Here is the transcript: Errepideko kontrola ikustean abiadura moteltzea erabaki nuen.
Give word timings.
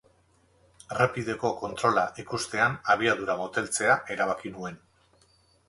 Errepideko 0.95 1.51
kontrola 1.59 2.07
ikustean 2.25 2.79
abiadura 2.95 3.37
moteltzea 3.45 4.01
erabaki 4.17 4.57
nuen. 4.59 4.85